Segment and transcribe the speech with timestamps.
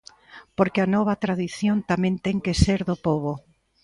[0.57, 3.33] Porque a nova tradición tamén ten que ser do pobo.